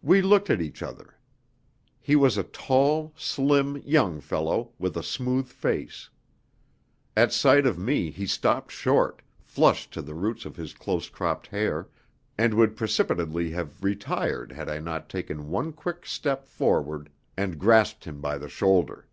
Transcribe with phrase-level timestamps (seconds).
[0.00, 1.16] We looked at each other.
[2.00, 6.08] He was a tall, slim, young fellow, with a smooth face.
[7.16, 11.48] At sight of me he stopped short, flushed to the roots of his close cropped
[11.48, 11.88] hair,
[12.38, 18.04] and would precipitately have retired had I not taken one quick step forward and grasped
[18.04, 19.08] him by the shoulder.